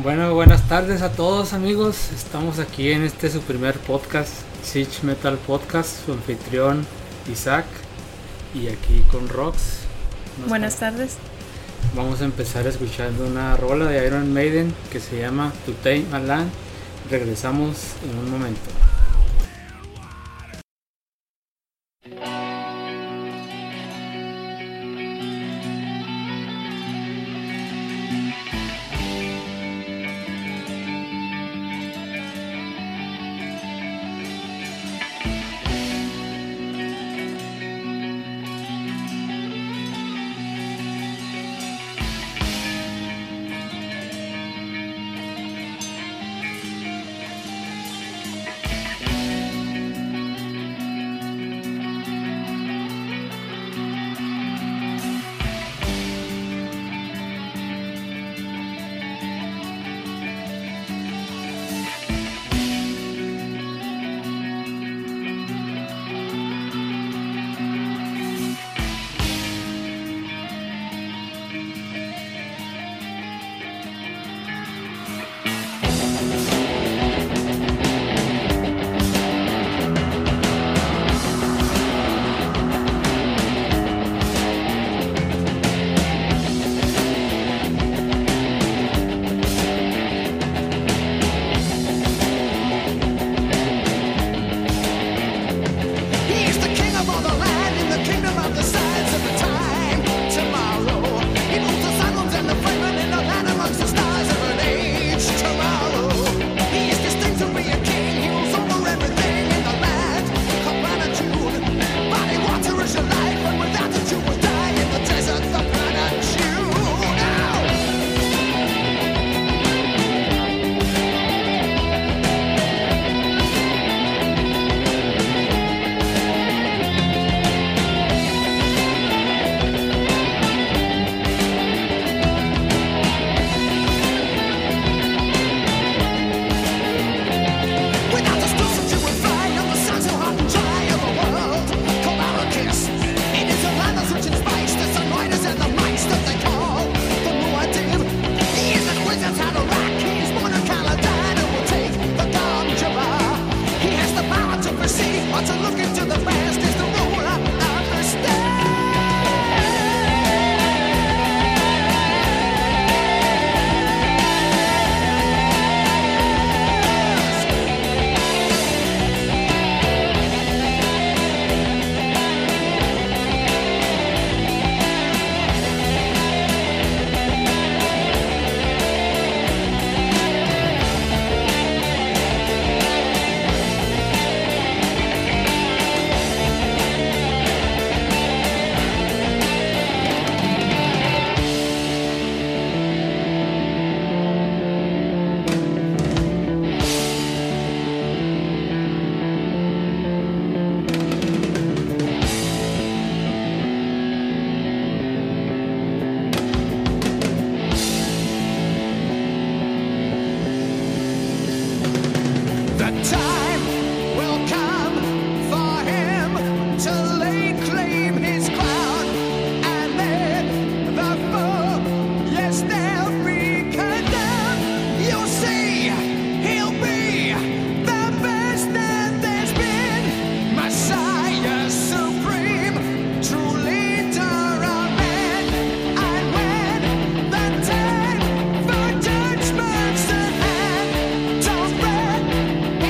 [0.00, 2.12] Bueno, buenas tardes a todos amigos.
[2.12, 4.32] Estamos aquí en este su primer podcast,
[4.62, 6.86] Siege Metal Podcast, su anfitrión
[7.28, 7.64] Isaac
[8.54, 9.80] y aquí con Rox.
[10.46, 11.16] Buenas tardes.
[11.96, 16.20] Vamos a empezar escuchando una rola de Iron Maiden que se llama To Tame a
[16.20, 16.52] Land.
[17.10, 18.70] Regresamos en un momento.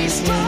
[0.08, 0.47] wasted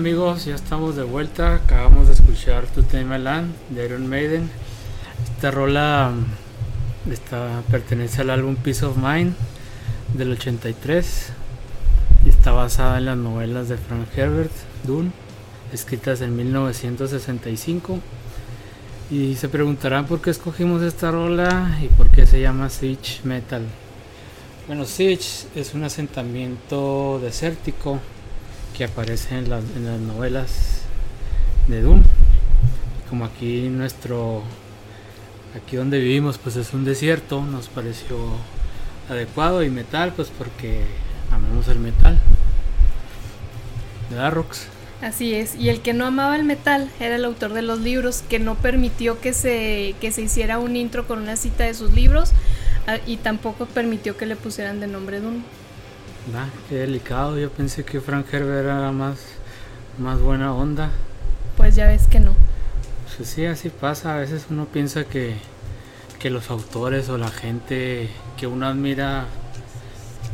[0.00, 1.56] amigos, ya estamos de vuelta.
[1.56, 4.50] Acabamos de escuchar To Tame Land de Iron Maiden.
[5.34, 9.34] Esta rola mm, está, pertenece al álbum Peace of Mind
[10.14, 11.32] del 83
[12.24, 14.50] y está basada en las novelas de Frank Herbert,
[14.84, 15.10] Dune,
[15.70, 17.98] escritas en 1965.
[19.10, 23.66] Y se preguntarán por qué escogimos esta rola y por qué se llama Siege Metal.
[24.66, 28.00] Bueno, Siege es un asentamiento desértico
[28.80, 29.62] que aparece en las,
[30.00, 30.84] novelas
[31.68, 32.02] de Dune.
[33.10, 34.42] Como aquí nuestro,
[35.54, 38.16] aquí donde vivimos pues es un desierto, nos pareció
[39.10, 40.86] adecuado y metal pues porque
[41.30, 42.18] amamos el metal.
[44.08, 44.62] ¿Verdad, Rox?
[45.02, 48.24] Así es, y el que no amaba el metal era el autor de los libros,
[48.30, 51.92] que no permitió que se, que se hiciera un intro con una cita de sus
[51.92, 52.32] libros
[52.86, 55.42] ah, y tampoco permitió que le pusieran de nombre Dune.
[56.32, 57.38] Nah, qué delicado.
[57.38, 59.18] Yo pensé que Frank Herbert era más,
[59.98, 60.90] más buena onda.
[61.56, 62.34] Pues ya ves que no.
[63.16, 64.14] Pues sí, así pasa.
[64.14, 65.36] A veces uno piensa que,
[66.18, 69.24] que los autores o la gente que uno admira,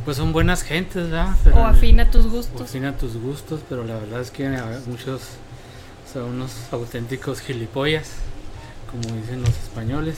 [0.04, 1.34] pues son buenas gentes, ¿verdad?
[1.54, 2.60] o afina tus O gustos.
[2.62, 4.48] afina tus gustos, pero la verdad es que
[4.86, 5.22] muchos
[6.12, 8.10] son unos auténticos gilipollas,
[8.90, 10.16] como dicen los españoles.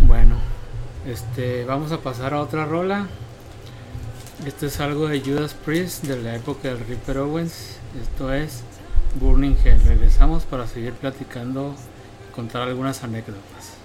[0.00, 0.36] Bueno,
[1.06, 3.06] este, vamos a pasar a otra rola.
[4.44, 7.78] Esto es algo de Judas Priest de la época del Ripper Owens.
[8.00, 8.62] Esto es
[9.18, 9.80] Burning Hell.
[9.84, 11.74] Regresamos para seguir platicando
[12.28, 13.76] y contar algunas anécdotas.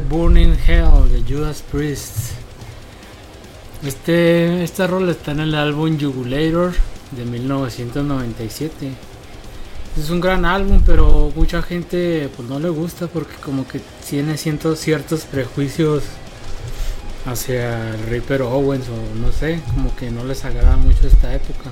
[0.00, 2.32] Burning Hell de Judas Priest.
[3.84, 6.72] Este, esta rola está en el álbum Jugulator
[7.10, 8.92] de 1997.
[9.98, 14.36] Es un gran álbum, pero mucha gente pues no le gusta porque como que tiene
[14.36, 16.02] ciertos prejuicios
[17.26, 21.70] hacia el Reaper Owens o no sé, como que no les agrada mucho esta época.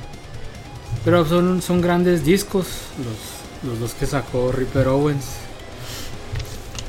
[1.04, 2.66] Pero son, son grandes discos
[2.98, 5.41] los, los dos que sacó Reaper Owens.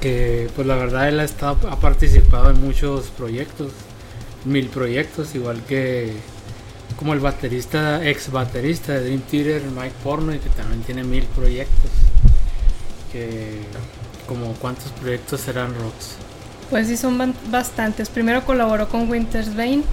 [0.03, 3.72] Que pues la verdad él ha, estado, ha participado en muchos proyectos,
[4.43, 6.12] mil proyectos, igual que
[6.98, 11.89] como el baterista, ex baterista de Dream Theater, Mike Pornoy, que también tiene mil proyectos.
[13.13, 13.62] Que
[14.27, 16.17] como cuántos proyectos serán Rocks.
[16.69, 18.10] Pues sí, son bastantes.
[18.10, 19.83] Primero colaboró con Winter's Bane,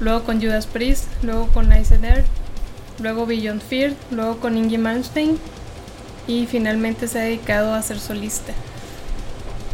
[0.00, 2.26] luego con Judas Priest, luego con Ice Earth,
[3.00, 5.38] luego Beyond Fear, luego con Ingy Malmsteen
[6.26, 8.52] y finalmente se ha dedicado a ser solista.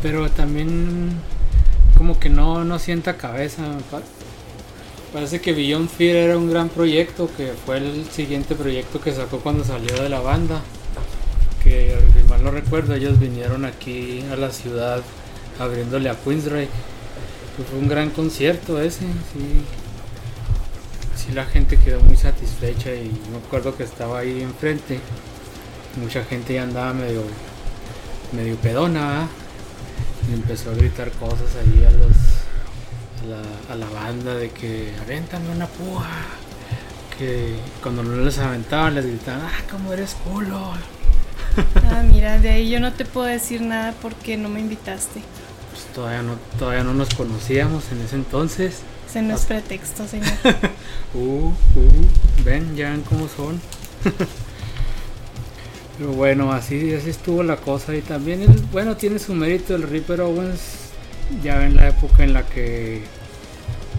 [0.02, 1.10] Pero también
[1.96, 3.62] como que no, no sienta cabeza.
[5.12, 9.38] Parece que Beyond Fear era un gran proyecto, que fue el siguiente proyecto que sacó
[9.38, 10.60] cuando salió de la banda.
[11.62, 15.02] Que si mal no recuerdo, ellos vinieron aquí a la ciudad
[15.60, 16.70] abriéndole a Queensryche.
[17.56, 19.64] Que fue un gran concierto ese, sí.
[21.14, 24.98] Sí, la gente quedó muy satisfecha y me acuerdo que estaba ahí enfrente.
[26.02, 27.22] Mucha gente ya andaba medio,
[28.32, 29.28] medio pedona.
[30.30, 32.16] Y empezó a gritar cosas ahí a los
[33.22, 36.06] a la, a la banda de que avéntame una púa
[37.18, 40.72] que cuando no les aventaban les gritaban ah como eres culo
[41.90, 45.20] Ah, mira, de ahí yo no te puedo decir nada porque no me invitaste.
[45.70, 50.32] pues todavía no todavía no nos conocíamos en ese entonces Ese no es pretexto, señor.
[51.14, 51.52] uh, uh,
[52.44, 53.60] ven ya ven cómo son
[56.02, 60.22] pero bueno así así estuvo la cosa y también bueno tiene su mérito el Reaper
[60.22, 60.60] Owens
[61.44, 63.02] ya ven la época en la que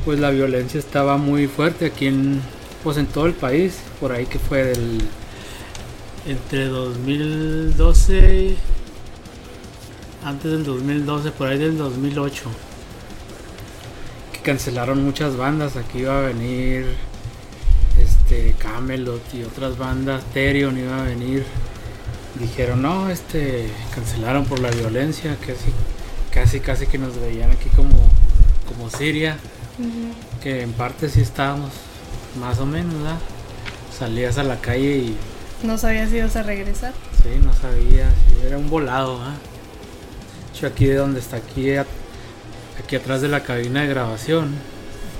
[0.04, 2.42] pues la violencia estaba muy fuerte aquí en
[2.84, 5.02] pues en todo el país por ahí que fue del
[6.28, 8.56] entre 2012
[10.26, 12.42] antes del 2012 por ahí del 2008
[14.34, 16.86] que cancelaron muchas bandas aquí iba a venir
[17.98, 21.46] este Camelot y otras bandas Therion iba a venir
[22.40, 25.72] dijeron no este cancelaron por la violencia casi
[26.32, 27.92] casi casi que nos veían aquí como
[28.68, 29.38] como Siria
[30.42, 31.72] que en parte sí estábamos
[32.40, 33.18] más o menos ¿verdad?
[33.98, 35.18] salías a la calle y
[35.64, 36.94] No sabías si ibas a regresar.
[37.22, 38.14] sí no sabías
[38.46, 39.34] era un volado ¿verdad?
[39.34, 44.56] De hecho aquí de donde está aquí aquí atrás de la cabina de grabación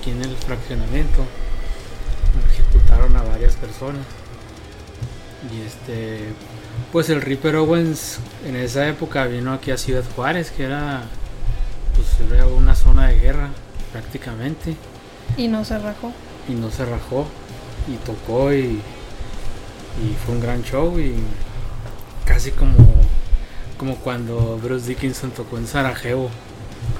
[0.00, 1.24] aquí en el fraccionamiento
[2.52, 4.04] ejecutaron a varias personas
[5.52, 6.32] y este
[6.94, 11.02] pues el Reaper Owens en esa época vino aquí a Ciudad Juárez que era
[11.96, 13.48] pues era una zona de guerra
[13.92, 14.76] prácticamente.
[15.36, 16.12] Y no se rajó.
[16.48, 17.26] y no se rajó.
[17.88, 18.80] Y tocó y,
[20.02, 21.16] y fue un gran show y
[22.24, 22.76] casi como
[23.76, 26.30] como cuando Bruce Dickinson tocó en Sarajevo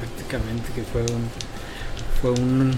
[0.01, 1.29] prácticamente que fue un
[2.21, 2.75] fue un-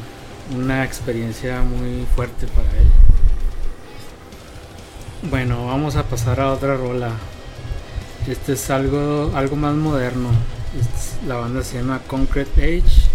[0.55, 2.87] una experiencia muy fuerte para él
[5.31, 7.11] bueno vamos a pasar a otra rola.
[8.29, 10.29] Este es algo algo más moderno.
[10.79, 13.09] Es- la banda se llama Concrete Age.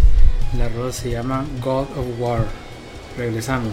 [0.58, 2.44] La rola se llama God of War.
[3.16, 3.72] Regresamos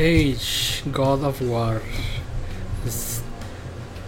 [0.00, 1.82] Age, God of War.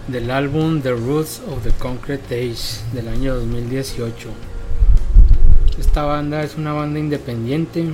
[0.09, 4.31] Del álbum The Roots of the Concrete Age del año 2018.
[5.79, 7.91] Esta banda es una banda independiente.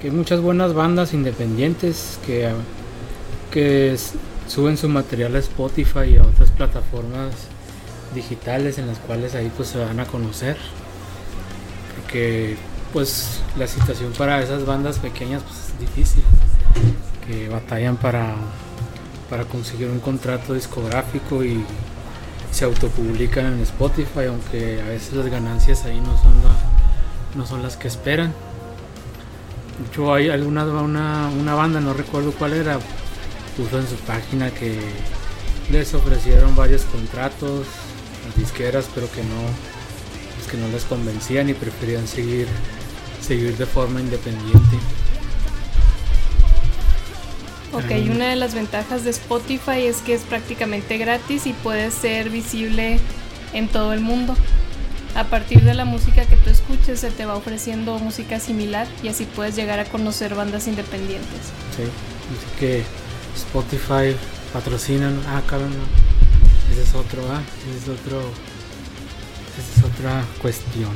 [0.00, 2.50] Que hay muchas buenas bandas independientes que,
[3.52, 3.96] que
[4.48, 7.32] suben su material a Spotify y a otras plataformas
[8.12, 10.56] digitales en las cuales ahí pues se van a conocer.
[11.94, 12.56] Porque
[12.92, 16.24] pues la situación para esas bandas pequeñas pues es difícil.
[17.26, 18.34] Que batallan para,
[19.30, 21.64] para conseguir un contrato discográfico y
[22.50, 26.34] se autopublican en Spotify, aunque a veces las ganancias ahí no son,
[27.34, 28.34] no son las que esperan.
[29.78, 32.78] De hecho, hay alguna una, una banda, no recuerdo cuál era,
[33.56, 34.78] puso en su página que
[35.70, 37.66] les ofrecieron varios contratos,
[38.26, 39.40] las disqueras, pero que no,
[40.36, 42.46] pues que no les convencían y preferían seguir,
[43.20, 44.76] seguir de forma independiente.
[47.72, 52.28] Ok, una de las ventajas de Spotify es que es prácticamente gratis y puede ser
[52.28, 52.98] visible
[53.54, 54.36] en todo el mundo.
[55.14, 59.08] A partir de la música que tú escuches se te va ofreciendo música similar y
[59.08, 61.40] así puedes llegar a conocer bandas independientes.
[61.76, 62.84] Sí, así que
[63.36, 64.16] Spotify
[64.52, 65.18] patrocinan.
[65.28, 65.72] Ah, cabrón.
[66.70, 68.20] Ese es otro, ah, ese es otro.
[69.58, 70.92] Esa es otra cuestión.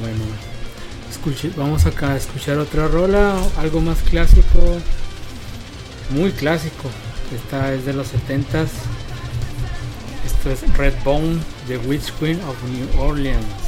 [0.00, 0.24] Bueno,
[1.10, 4.80] escuche, vamos acá a escuchar otra rola, algo más clásico,
[6.10, 6.90] muy clásico.
[7.34, 8.68] Esta es de los 70s.
[10.24, 13.65] Esto es Redbone, The Witch Queen of New Orleans.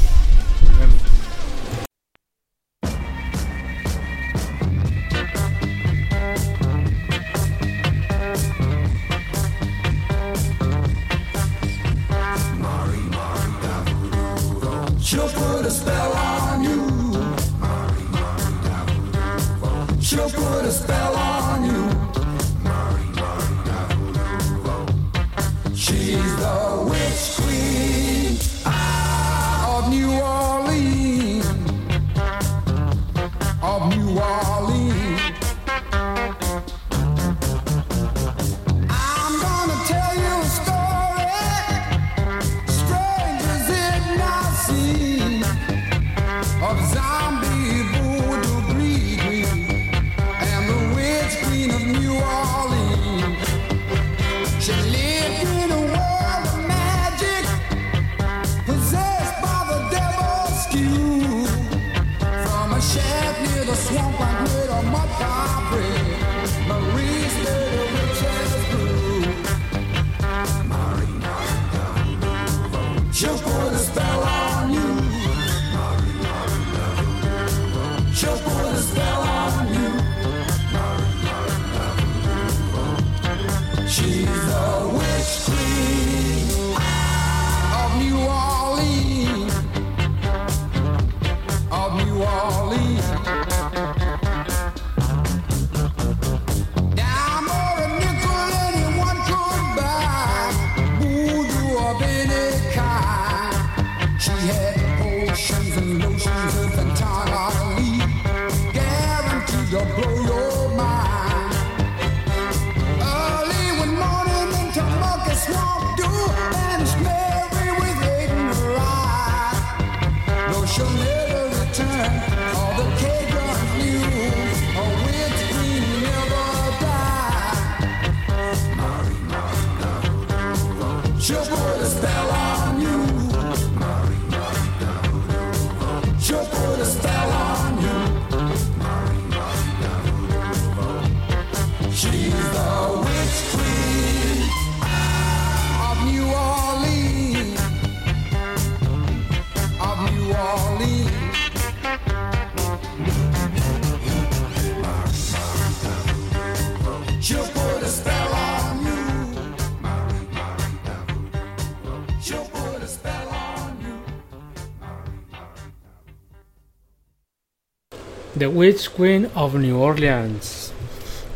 [168.38, 170.72] The Witch Queen of New Orleans.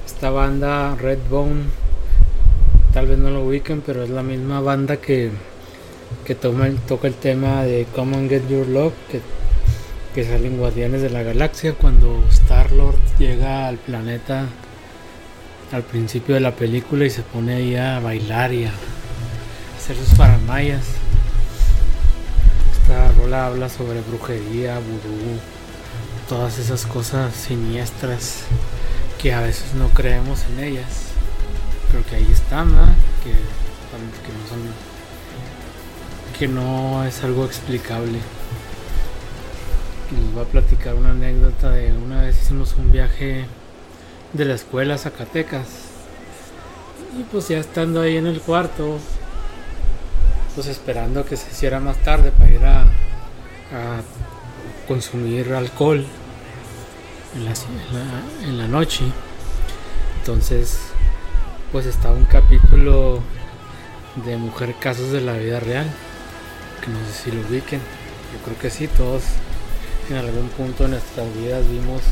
[0.07, 1.65] Esta banda Redbone,
[2.93, 5.31] tal vez no lo ubiquen, pero es la misma banda que,
[6.25, 9.21] que toma el- toca el tema de Come and Get Your Love, que,
[10.15, 14.47] que Guardianes de la Galaxia cuando Star-Lord llega al planeta
[15.73, 18.73] al principio de la película y se pone ahí a bailar y a
[19.77, 20.85] hacer sus paramayas.
[22.81, 25.39] Esta rola habla sobre brujería, vudú,
[26.33, 28.45] todas esas cosas siniestras
[29.21, 31.09] que a veces no creemos en ellas,
[31.91, 32.71] pero que ahí están.
[33.23, 34.61] Que, que no son,
[36.39, 38.19] que no es algo explicable.
[40.11, 43.45] Les voy a platicar una anécdota de una vez hicimos un viaje
[44.33, 45.67] de la escuela a Zacatecas
[47.19, 48.97] y pues ya estando ahí en el cuarto,
[50.55, 52.87] pues esperando que se hiciera más tarde para ir a
[54.89, 56.07] consumir alcohol
[57.35, 59.05] en la, noche.
[60.19, 60.79] Entonces,
[61.71, 63.21] pues estaba un capítulo
[64.25, 65.87] de Mujer Casos de la Vida Real,
[66.83, 67.81] que no sé si lo ubiquen.
[68.33, 69.23] Yo creo que sí, todos
[70.11, 72.03] en algún punto de nuestras vidas vimos,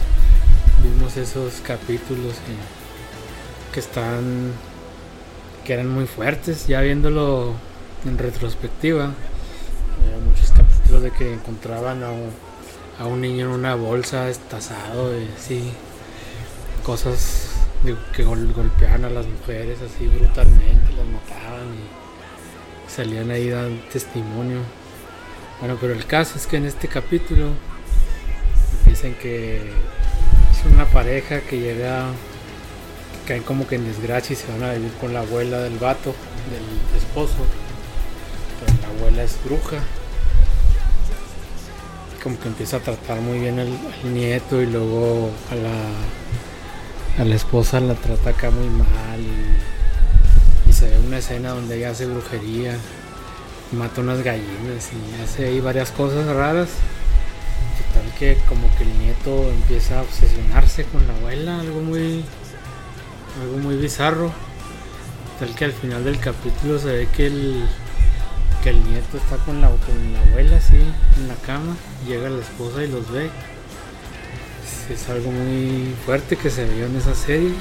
[0.82, 4.52] vimos esos capítulos que, que están,
[5.64, 7.54] que eran muy fuertes, ya viéndolo
[8.06, 9.12] en retrospectiva.
[10.02, 12.10] Había muchos capítulos de que encontraban a
[13.00, 15.72] a un niño en una bolsa destazado y así
[16.84, 17.46] cosas
[18.14, 24.58] que gol- golpeaban a las mujeres así brutalmente, las mataban y salían ahí dando testimonio.
[25.60, 27.48] Bueno, pero el caso es que en este capítulo
[28.86, 32.06] dicen que es una pareja que llega,
[33.22, 35.78] que caen como que en desgracia y se van a vivir con la abuela del
[35.78, 36.14] vato,
[36.50, 37.34] del esposo.
[38.60, 39.78] Pero la abuela es bruja.
[42.22, 43.68] Como que empieza a tratar muy bien al,
[44.12, 49.20] nieto y luego a la, a la esposa la trata acá muy mal.
[49.20, 52.76] Y, y se ve una escena donde ella hace brujería,
[53.72, 56.68] mata unas gallinas y hace ahí varias cosas raras.
[57.78, 62.24] Total que como que el nieto empieza a obsesionarse con la abuela, algo muy,
[63.40, 64.30] algo muy bizarro.
[65.38, 67.64] Tal que al final del capítulo se ve que el,
[68.62, 72.40] que el nieto está con la, con la abuela así en la cama, llega la
[72.40, 73.30] esposa y los ve.
[74.92, 77.52] Es, algo muy fuerte que se vio en esa serie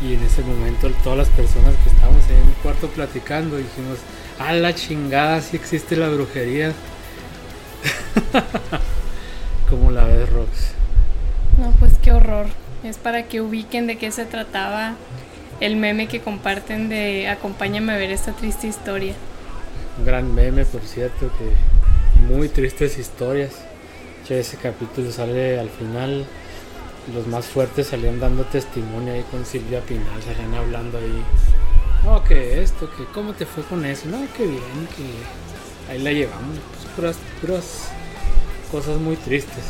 [0.00, 3.98] y en ese momento todas las personas que estábamos ahí en el cuarto platicando dijimos,
[4.38, 6.72] a la chingada si existe la brujería.
[9.70, 10.72] Como la ves Rox?
[11.58, 12.46] No, pues qué horror.
[12.84, 14.94] Es para que ubiquen de qué se trataba
[15.60, 19.14] el meme que comparten de acompáñame a ver esta triste historia.
[20.04, 23.52] Gran meme, por cierto, que muy tristes historias.
[24.28, 26.24] Ese capítulo sale al final.
[27.12, 31.24] Los más fuertes salían dando testimonio ahí con Silvia Pinal, salían hablando ahí.
[32.04, 34.08] No, que esto, que cómo te fue con eso.
[34.08, 36.58] No, que bien, que ahí la llevamos.
[36.70, 37.88] Pues puras, puras
[38.70, 39.64] cosas muy tristes.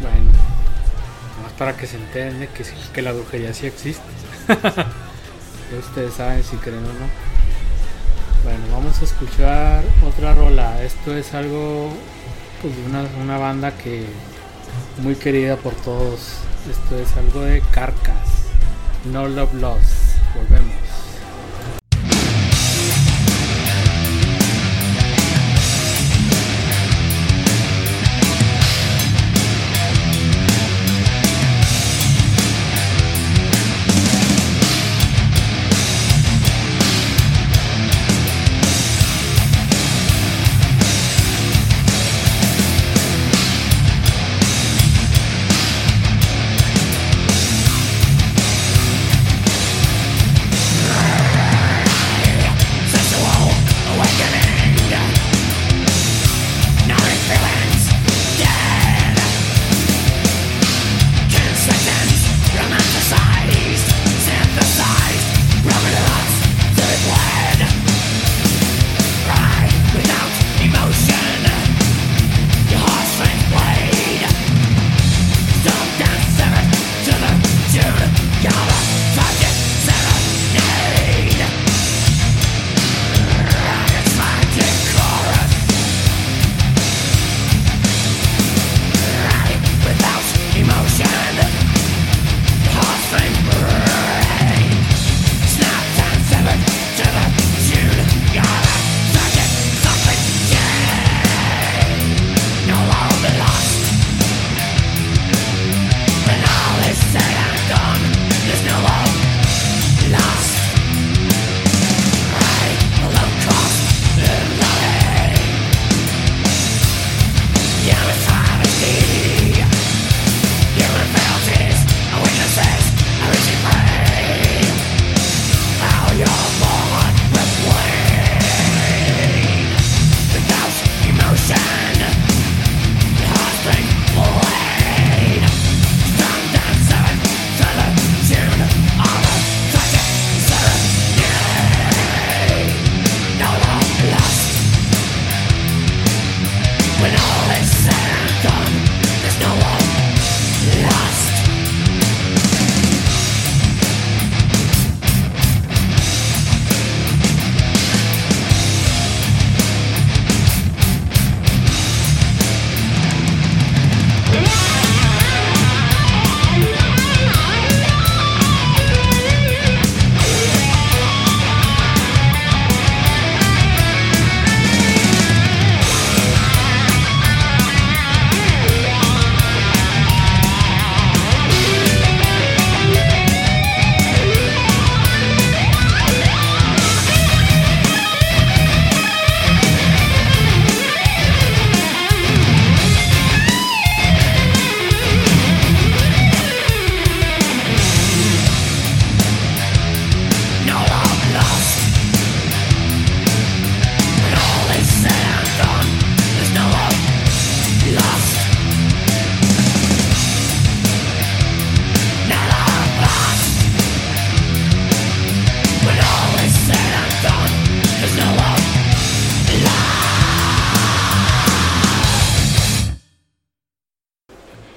[0.00, 0.30] Bueno,
[1.42, 4.02] más para que se enteren que, que la brujería sí existe.
[5.78, 7.35] Ustedes saben si creen o no.
[8.44, 10.82] Bueno, vamos a escuchar otra rola.
[10.82, 11.90] Esto es algo
[12.62, 14.06] pues, de una, una banda que
[15.02, 16.38] muy querida por todos.
[16.70, 18.46] Esto es algo de Carcas.
[19.12, 20.16] No Love Lost.
[20.34, 20.85] Volvemos.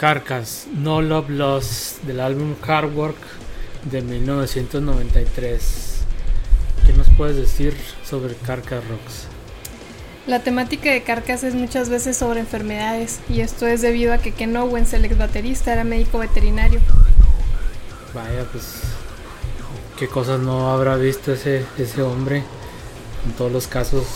[0.10, 3.20] Carcass, No Love Lost del álbum Hard Work
[3.92, 6.00] de 1993.
[6.84, 9.28] ¿Qué nos puedes decir sobre Carcass Rocks?
[10.26, 14.32] La temática de Carcass es muchas veces sobre enfermedades y esto es debido a que
[14.32, 16.80] Ken Owens, el ex baterista, era médico veterinario.
[18.16, 18.82] Vaya, pues
[20.00, 22.38] qué cosas no habrá visto ese, ese hombre
[23.28, 24.08] en todos los casos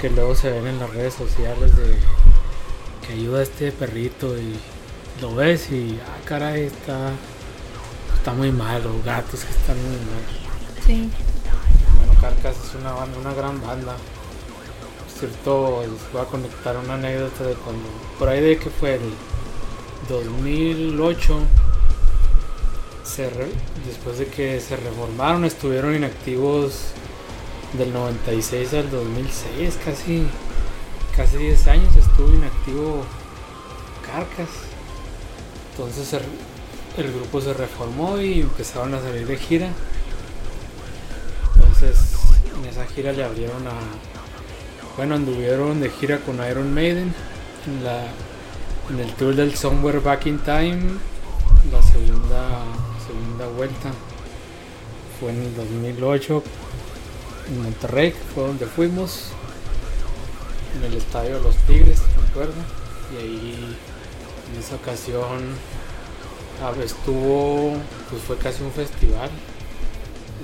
[0.00, 1.96] que luego se ven en las redes sociales de
[3.04, 4.54] que ayuda a este perrito y
[5.20, 7.10] lo ves y ah caray está
[8.16, 10.24] está muy mal o gatos que están muy mal
[10.86, 11.10] Sí.
[11.96, 13.94] bueno Carcas es una banda una gran banda.
[13.94, 18.94] Por cierto les voy a conectar una anécdota de cuando por ahí de que fue
[18.94, 19.02] el
[20.08, 21.38] 2008
[23.04, 23.52] se re-
[23.86, 26.92] después de que se reformaron estuvieron inactivos
[27.74, 30.26] del 96 al 2006 casi
[31.16, 33.02] casi 10 años estuvo inactivo
[34.06, 34.48] Carcas
[35.86, 36.20] entonces
[36.96, 39.68] el grupo se reformó y empezaron a salir de gira.
[41.54, 41.96] Entonces
[42.58, 43.72] en esa gira le abrieron a
[44.96, 47.14] bueno anduvieron de gira con Iron Maiden
[47.66, 48.02] en la
[48.90, 50.80] en el tour del Somewhere Back in Time
[51.72, 52.64] la segunda
[53.06, 53.92] segunda vuelta.
[55.18, 56.42] Fue en el 2008
[57.48, 59.30] en Monterrey fue donde fuimos
[60.76, 62.54] en el estadio de los Tigres me acuerdo
[63.12, 63.76] y ahí
[64.52, 65.54] en esa ocasión
[66.84, 67.74] estuvo
[68.10, 69.30] pues fue casi un festival.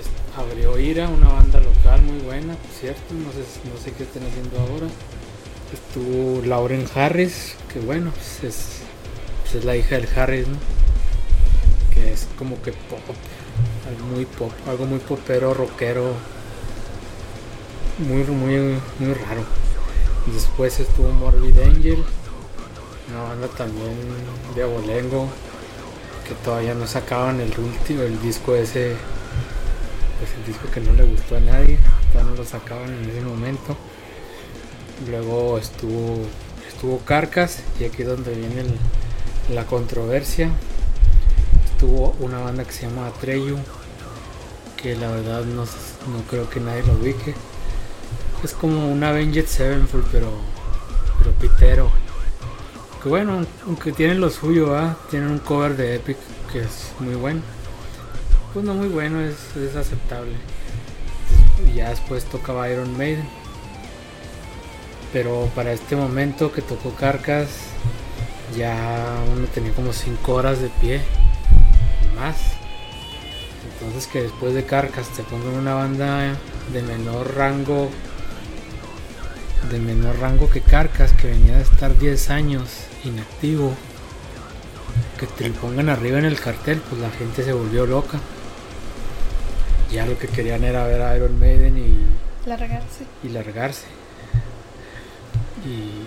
[0.00, 3.40] Es- abrió Ira una banda local muy buena por cierto no sé
[3.72, 4.86] no sé qué están haciendo ahora.
[5.72, 8.66] Estuvo Lauren Harris que bueno pues es
[9.42, 10.56] pues es la hija del Harris ¿no?
[11.94, 13.00] que es como que pop
[13.88, 16.12] algo muy pop algo muy popero rockero
[17.98, 19.44] muy muy muy raro.
[20.32, 22.04] Después estuvo Morbid Angel
[23.16, 23.96] una banda también
[24.54, 25.28] de abolengo
[26.28, 28.94] que todavía no sacaban el último el disco ese
[30.18, 31.78] pues disco que no le gustó a nadie
[32.12, 33.76] todavía no lo sacaban en ese momento.
[35.10, 36.18] Luego estuvo
[36.66, 38.64] estuvo Carcas y aquí es donde viene
[39.52, 40.50] la controversia.
[41.70, 43.58] Estuvo una banda que se llama Atreyu
[44.76, 47.34] que la verdad no, no creo que nadie lo ubique.
[48.42, 50.30] Es como un Avenged Sevenfold pero
[51.18, 52.05] pero pitero
[53.06, 54.74] que bueno aunque tienen lo suyo
[55.12, 56.16] tienen un cover de Epic
[56.52, 57.40] que es muy bueno.
[58.52, 60.32] Pues no muy bueno es, aceptable.
[61.68, 63.28] Y ya después tocaba Iron Maiden.
[65.12, 67.48] Pero para este momento que tocó Carcas
[68.56, 71.00] ya uno tenía como 5 horas de pie
[72.16, 72.38] más.
[73.72, 76.34] Entonces que después de Carcas te pongan una banda
[76.72, 77.88] de menor rango
[79.70, 83.74] de menor rango que Carcas que venía de estar 10 años inactivo
[85.18, 88.20] que te lo pongan arriba en el cartel pues la gente se volvió loca
[89.90, 93.04] ya lo que querían era ver a Iron Maiden y Largarse.
[93.22, 93.86] y largarse.
[95.64, 96.06] Y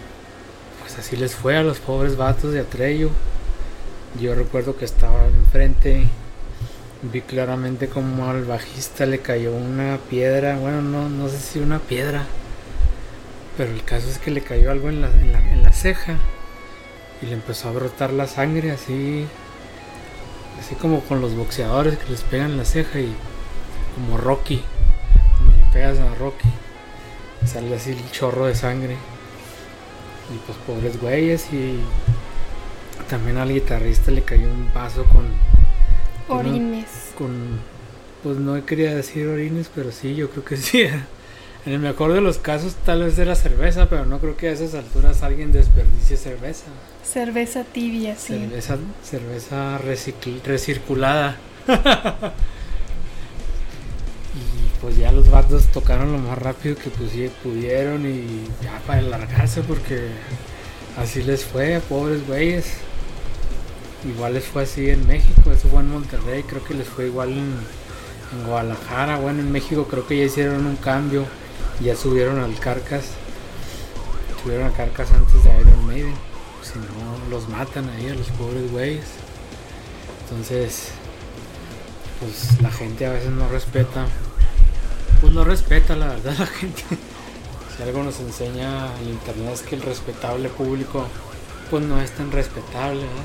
[0.79, 3.09] pues así les fue a los pobres vatos de Atreyu.
[4.19, 6.05] Yo recuerdo que estaba enfrente,
[7.03, 11.79] vi claramente como al bajista le cayó una piedra, bueno, no, no sé si una
[11.79, 12.23] piedra,
[13.57, 16.15] pero el caso es que le cayó algo en la, en la, en la ceja
[17.21, 19.25] y le empezó a brotar la sangre así,
[20.59, 23.13] así como con los boxeadores que les pegan la ceja y
[23.95, 24.63] como Rocky,
[25.37, 26.49] cuando le pegas a Rocky
[27.45, 28.97] sale así el chorro de sangre.
[30.33, 31.79] Y pues pobres güeyes y
[33.09, 35.25] también al guitarrista le cayó un vaso con,
[36.27, 37.13] Orines.
[37.17, 37.59] con
[38.21, 40.83] pues no quería decir orines, pero sí, yo creo que sí.
[41.65, 44.51] En el mejor de los casos tal vez era cerveza, pero no creo que a
[44.51, 46.65] esas alturas alguien desperdicie cerveza.
[47.03, 48.33] Cerveza tibia, sí.
[48.39, 51.35] Cerveza, cerveza recirculada.
[54.35, 56.89] y pues ya los vatos tocaron lo más rápido que
[57.43, 60.07] pudieron y ya para alargarse porque
[60.97, 62.73] así les fue, pobres güeyes.
[64.07, 67.33] Igual les fue así en México, eso fue en Monterrey, creo que les fue igual
[67.33, 67.53] en,
[68.33, 71.25] en Guadalajara, bueno en México creo que ya hicieron un cambio,
[71.81, 73.05] ya subieron al Carcas,
[74.43, 76.29] subieron a Carcas antes de Iron Maiden
[76.61, 79.05] si no los matan ahí a los pobres güeyes.
[80.23, 80.89] Entonces,
[82.19, 84.05] pues la gente a veces no respeta.
[85.21, 86.83] Pues no respeta la verdad la gente.
[87.75, 91.05] Si algo nos enseña el internet es que el respetable público
[91.69, 93.23] pues no es tan respetable, ¿verdad?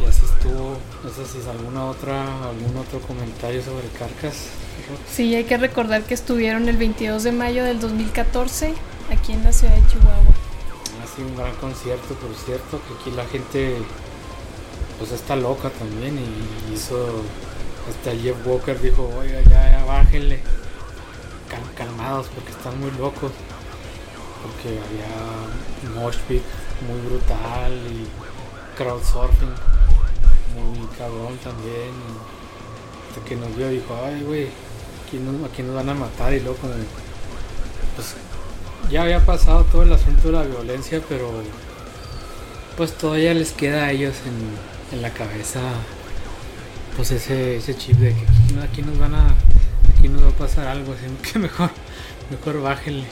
[0.00, 0.78] Y así estuvo.
[1.04, 4.46] No sé si es alguna otra, algún otro comentario sobre Carcas.
[5.12, 8.74] Sí, hay que recordar que estuvieron el 22 de mayo del 2014
[9.12, 10.34] aquí en la ciudad de Chihuahua.
[11.02, 13.76] Así sí, un gran concierto, por cierto, que aquí la gente
[14.98, 17.22] pues está loca también y hizo,
[17.88, 20.40] hasta Jeff Walker dijo, oiga, ya, ya bájenle,
[21.50, 23.32] cal- calmados porque están muy locos,
[24.42, 26.42] porque había mosh pit
[26.88, 28.06] muy brutal y
[28.78, 29.54] crowdsurfing
[30.54, 34.48] muy cabrón también, y hasta que nos vio dijo, ay güey,
[35.06, 36.74] aquí nos, aquí nos van a matar y luego como,
[37.94, 38.14] pues
[38.90, 41.30] ya había pasado todo el asunto de la violencia, pero
[42.76, 45.60] pues todavía les queda a ellos en, en la cabeza
[46.96, 49.34] pues ese, ese chip de que aquí, no- aquí nos van a
[49.96, 51.70] aquí nos va a pasar algo, así que mejor
[52.30, 53.04] mejor bájenle.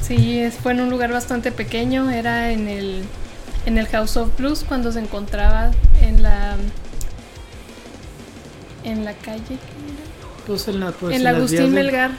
[0.00, 3.02] Sí, fue en un lugar bastante pequeño, era en el,
[3.66, 5.70] en el House of Blues cuando se encontraba
[6.00, 6.56] en la
[8.84, 9.58] en la calle.
[10.50, 12.10] Pues en la pues en en Agustín del- Melgar,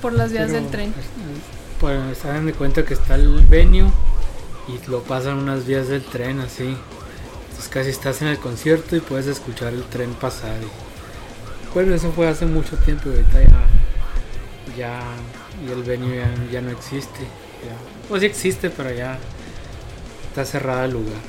[0.00, 0.88] por las vías pero, del tren.
[0.90, 3.90] es- Pues se dan de cuenta que está el venue
[4.66, 6.74] y lo pasan unas vías del tren así.
[7.48, 10.56] Entonces casi estás en el concierto y puedes escuchar el tren pasar.
[10.62, 15.00] Y, bueno, eso fue hace mucho tiempo y ahorita ya, ya
[15.66, 17.20] y el venue ya, ya no existe.
[17.20, 17.76] Ya.
[18.08, 19.18] Pues sí existe, pero ya
[20.30, 21.20] está cerrado el lugar.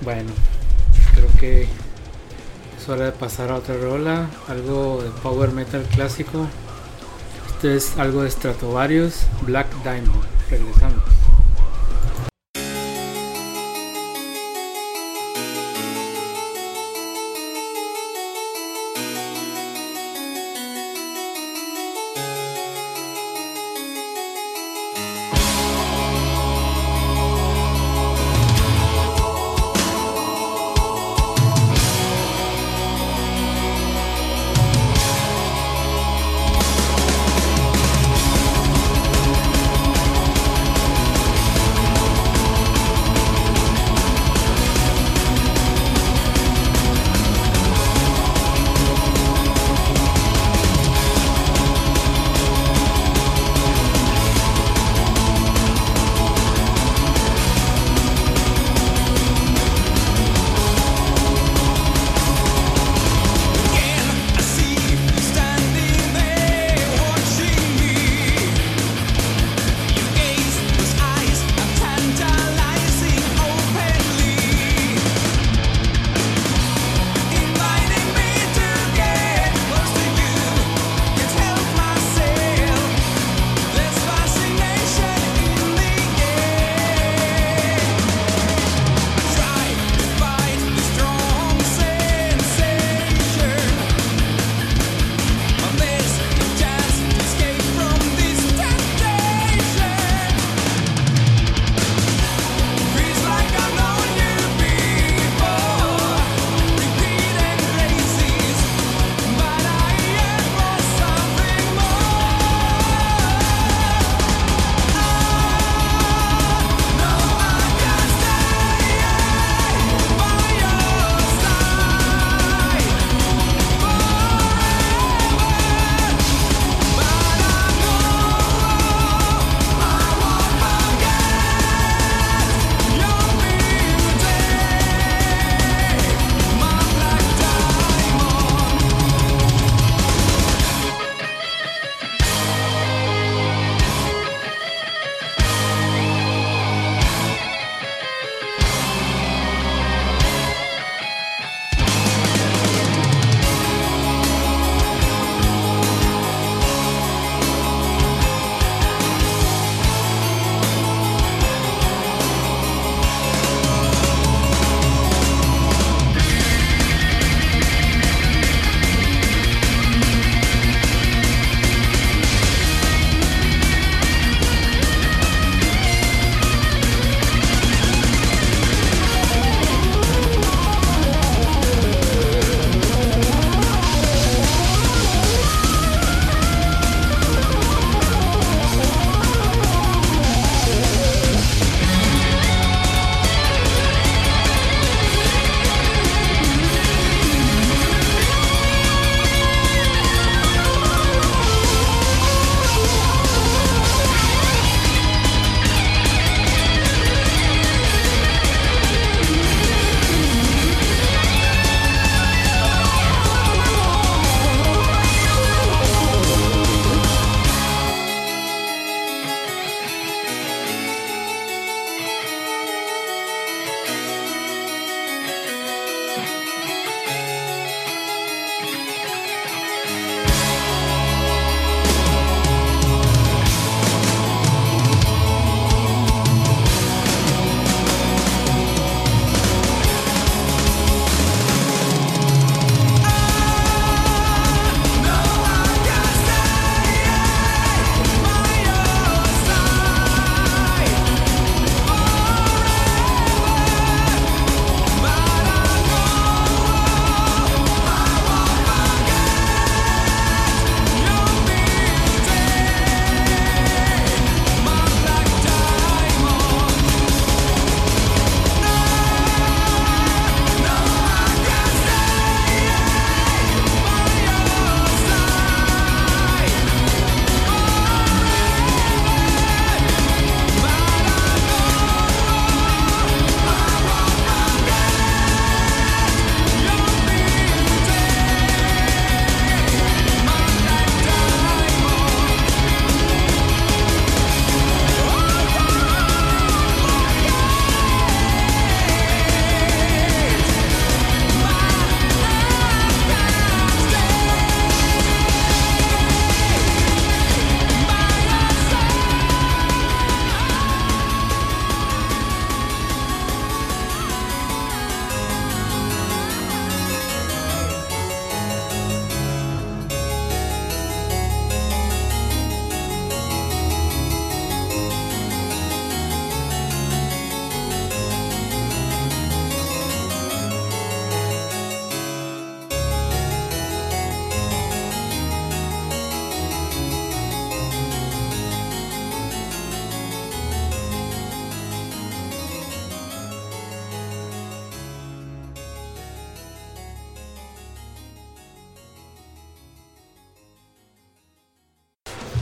[0.00, 0.30] Bueno,
[1.14, 1.68] creo que
[2.88, 6.46] es hora de pasar a otra rola, algo de power metal clásico.
[7.46, 10.24] Esto es algo de Stratovarius, Black Diamond.
[10.48, 11.17] Regresamos.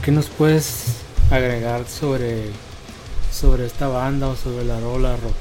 [0.07, 0.85] ¿Qué nos puedes
[1.31, 2.43] agregar sobre,
[3.29, 5.35] sobre esta banda o sobre la rola Rox?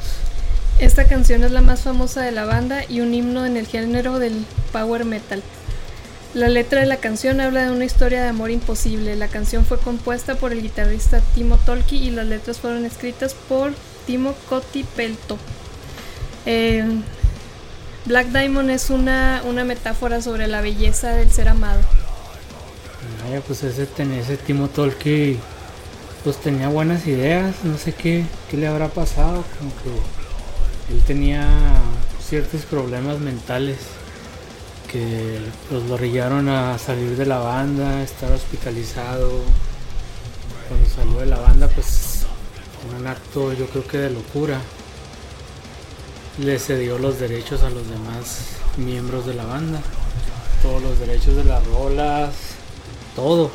[0.81, 4.19] Esta canción es la más famosa de la banda y un himno en el género
[4.19, 5.41] del power metal.
[6.35, 9.15] La letra de la canción habla de una historia de amor imposible.
[9.15, 13.73] La canción fue compuesta por el guitarrista Timo Tolki y las letras fueron escritas por
[14.05, 15.39] Timo Kotipelto.
[16.45, 16.85] Eh,
[18.07, 21.83] Black Diamond es una, una metáfora sobre la belleza del ser amado.
[23.47, 25.39] Pues ese, ese Timo Tolki
[26.23, 31.47] pues tenía buenas ideas, no sé qué, qué le habrá pasado, como que él tenía
[32.25, 33.79] ciertos problemas mentales
[34.91, 39.41] que pues, lo orillaron a salir de la banda, estar hospitalizado.
[40.69, 42.27] Cuando salió de la banda, pues
[42.99, 44.61] un acto yo creo que de locura,
[46.39, 49.81] le cedió los derechos a los demás miembros de la banda,
[50.63, 52.56] todos los derechos de las rolas,
[53.17, 53.51] todo.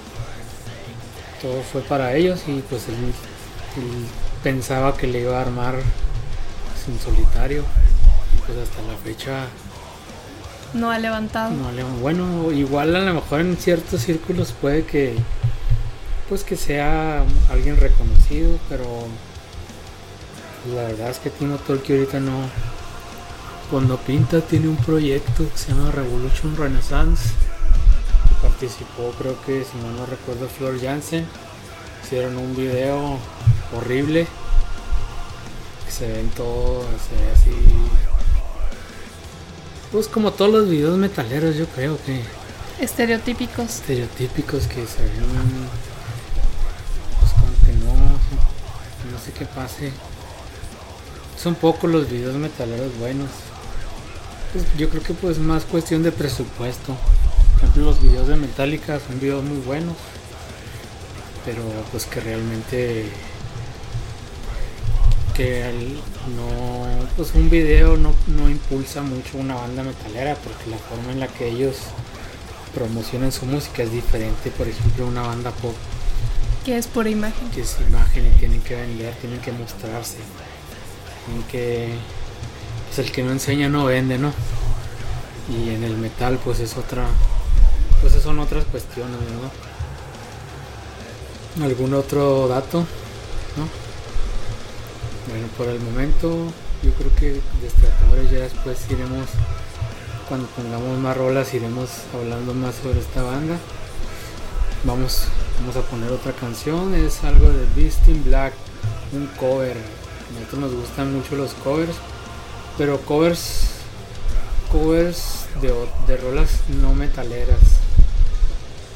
[1.41, 4.05] Todo fue para ellos y pues él, él
[4.43, 7.63] pensaba que le iba a armar pues, en solitario.
[8.35, 9.45] Y pues hasta la fecha,
[10.73, 11.51] No ha levantado.
[11.51, 15.15] no le- bueno, igual a lo mejor en ciertos círculos puede que
[16.29, 18.85] pues que sea alguien reconocido, pero
[20.73, 22.39] la verdad es que Timo Tolki ahorita no
[23.69, 27.31] cuando pinta tiene un proyecto que se llama Revolution Renaissance
[28.61, 31.25] participó creo que si no no recuerdo Flor Jansen.
[32.03, 33.17] Hicieron un video
[33.75, 34.27] horrible.
[35.85, 37.51] Que se ven todo se ve así.
[39.91, 42.21] Pues como todos los videos metaleros yo creo que
[42.79, 43.65] Estereotípicos.
[43.65, 45.25] estereotípicos que se ven
[47.19, 47.93] pues como que no
[49.11, 49.91] no sé qué pase.
[51.41, 53.29] Son pocos los videos metaleros buenos.
[54.53, 56.95] Pues, yo creo que pues más cuestión de presupuesto
[57.61, 59.95] ejemplo los videos de Metallica son videos muy buenos
[61.45, 63.05] pero pues que realmente
[65.35, 65.95] que el-
[66.35, 71.19] no pues un video no, no impulsa mucho una banda metalera porque la forma en
[71.19, 71.77] la que ellos
[72.75, 75.75] promocionan su música es diferente por ejemplo una banda pop.
[76.65, 77.49] Que es por imagen.
[77.49, 80.17] que es imagen y tienen que vender tienen que mostrarse.
[81.25, 81.89] Tienen que
[82.87, 84.31] pues el que no enseña no vende no
[85.49, 87.05] y en el metal pues es otra
[88.01, 89.51] pues son otras cuestiones ¿verdad?
[91.65, 92.79] algún otro dato
[93.57, 93.67] no
[95.29, 96.51] bueno por el momento
[96.83, 99.27] yo creo que destratadores ya después iremos
[100.27, 103.57] cuando pongamos más rolas iremos hablando más sobre esta banda.
[104.85, 105.25] Vamos
[105.59, 108.53] vamos a poner otra canción es algo de Beast in Black
[109.11, 109.75] un cover.
[109.75, 111.95] A nosotros nos gustan mucho los covers
[112.77, 113.80] pero covers
[114.71, 115.73] covers de,
[116.07, 117.59] de rolas no metaleras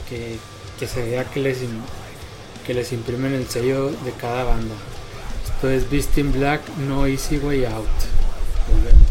[0.09, 0.37] que,
[0.79, 1.57] que se vea que les
[2.65, 4.73] que les imprimen el sello de cada banda.
[5.43, 7.85] Esto es Beast in Black No Easy Way Out.
[8.71, 9.04] Volvemos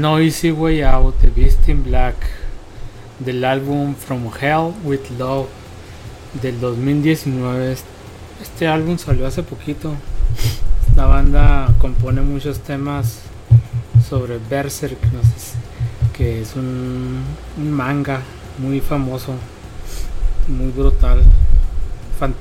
[0.00, 2.16] No Easy Way Out de Beast in Black
[3.18, 5.48] del álbum From Hell with Love
[6.40, 7.76] del 2019.
[8.40, 9.92] Este álbum salió hace poquito.
[10.88, 13.18] Esta banda compone muchos temas
[14.08, 15.58] sobre Berserk, no sé
[16.16, 17.22] que es un,
[17.58, 18.22] manga
[18.56, 19.34] muy famoso,
[20.48, 21.22] muy brutal,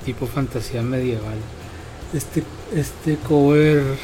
[0.06, 1.38] tipo fantasía medieval.
[2.14, 2.42] Este,
[2.74, 3.98] este cover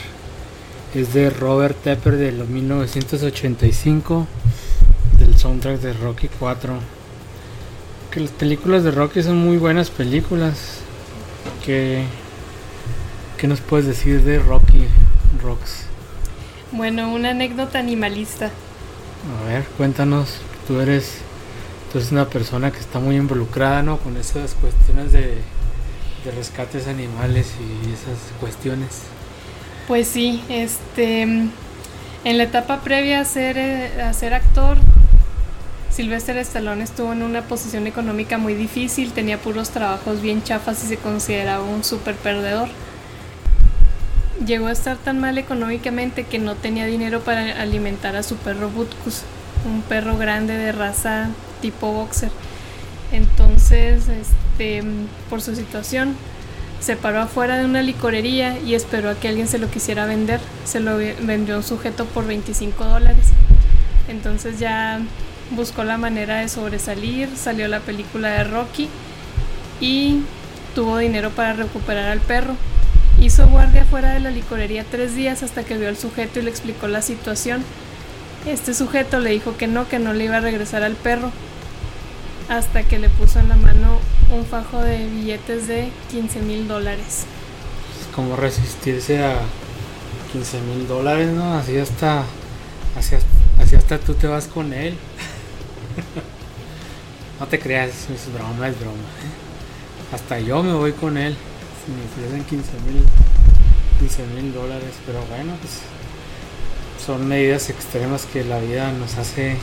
[0.96, 4.28] es de Robert Tepper de los 1985
[5.20, 6.80] del soundtrack de Rocky 4
[8.12, 10.78] que las películas de Rocky son muy buenas películas
[11.66, 12.06] que
[13.38, 14.86] ¿qué nos puedes decir de Rocky
[15.44, 15.84] Rox?
[16.72, 18.50] Bueno, una anécdota animalista.
[19.44, 21.18] A ver, cuéntanos, tú eres
[21.92, 23.98] tú eres una persona que está muy involucrada, ¿no?
[23.98, 25.42] con esas cuestiones de,
[26.24, 29.02] de rescates animales y esas cuestiones.
[29.88, 31.52] Pues sí, este, en
[32.24, 34.78] la etapa previa a ser, eh, a ser actor,
[35.92, 40.88] Sylvester Stallone estuvo en una posición económica muy difícil, tenía puros trabajos bien chafas y
[40.88, 42.68] se consideraba un súper perdedor.
[44.44, 48.70] Llegó a estar tan mal económicamente que no tenía dinero para alimentar a su perro
[48.70, 49.22] Butkus,
[49.66, 51.30] un perro grande de raza
[51.62, 52.32] tipo boxer.
[53.12, 54.84] Entonces, este,
[55.30, 56.16] por su situación,
[56.80, 60.40] se paró afuera de una licorería y esperó a que alguien se lo quisiera vender.
[60.66, 63.28] Se lo ve- vendió un sujeto por 25 dólares.
[64.08, 65.00] Entonces ya
[65.52, 68.88] buscó la manera de sobresalir, salió la película de Rocky
[69.80, 70.22] y
[70.74, 72.56] tuvo dinero para recuperar al perro.
[73.22, 76.50] Hizo guardia fuera de la licorería tres días hasta que vio al sujeto y le
[76.50, 77.64] explicó la situación.
[78.46, 81.32] Este sujeto le dijo que no, que no le iba a regresar al perro,
[82.50, 84.00] hasta que le puso en la mano
[84.32, 87.26] un fajo de billetes de 15 mil dólares.
[88.02, 89.40] Es como resistirse a
[90.32, 91.56] 15 mil dólares, ¿no?
[91.56, 92.24] Así hasta,
[92.98, 93.16] así,
[93.76, 94.96] hasta- tú te vas con él.
[97.40, 98.98] no te creas, es broma, es broma.
[100.14, 101.36] Hasta yo me voy con él.
[101.86, 103.04] Si me ofrecen 15 mil
[104.00, 105.80] 15 mil dólares, pero bueno, pues
[107.06, 109.56] son medidas extremas que la vida nos hace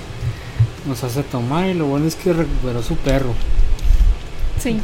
[0.87, 3.35] nos hace tomar y lo bueno es que recuperó su perro
[4.59, 4.79] Sí,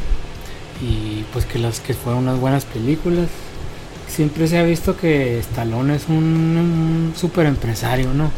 [0.81, 3.27] y pues que las que fueron unas buenas películas.
[4.07, 8.31] Siempre se ha visto que Stallone es un, un super empresario, ¿no?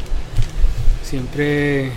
[1.03, 1.91] Siempre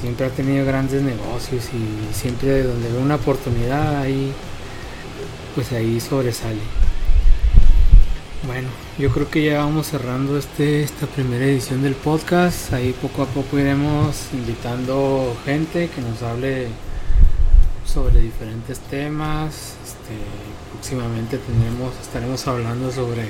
[0.00, 4.32] siempre ha tenido grandes negocios y siempre donde ve una oportunidad ahí
[5.54, 6.60] pues ahí sobresale.
[8.44, 8.68] Bueno,
[8.98, 12.72] yo creo que ya vamos cerrando este esta primera edición del podcast.
[12.74, 16.68] Ahí poco a poco iremos invitando gente que nos hable
[17.84, 19.74] sobre diferentes temas.
[19.82, 20.14] Este,
[20.70, 23.26] próximamente tendremos, estaremos hablando sobre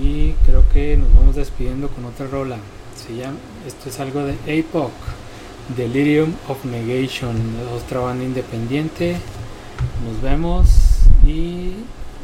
[0.00, 2.58] Y creo que nos vamos despidiendo con otra rola.
[2.94, 4.92] Se llama, esto es algo de APOC,
[5.76, 7.36] Delirium of Negation,
[7.74, 9.16] otra banda independiente.
[10.06, 10.89] Nos vemos
[11.26, 11.74] y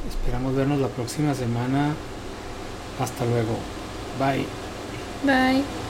[0.08, 1.94] esperamos vernos la próxima semana.
[3.00, 3.58] Hasta luego.
[4.18, 4.46] Bye.
[5.24, 5.85] bye.